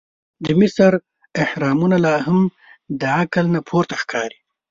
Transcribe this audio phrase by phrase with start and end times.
[0.43, 0.91] د مصر
[1.43, 2.39] احرامونه لا هم
[2.99, 4.39] د عقل نه پورته ښکاري.